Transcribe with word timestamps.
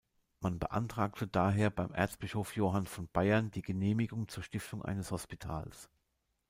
Man 0.39 0.57
beantragte 0.57 1.27
daher 1.27 1.69
beim 1.69 1.91
Erzbischof 1.93 2.55
Johann 2.55 2.87
von 2.87 3.07
Bayern 3.07 3.51
die 3.51 3.61
Genehmigung 3.61 4.27
zur 4.29 4.41
Stiftung 4.41 4.81
eines 4.83 5.11
Hospitals. 5.11 5.91